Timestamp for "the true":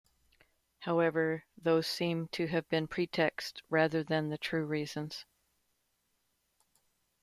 4.29-4.65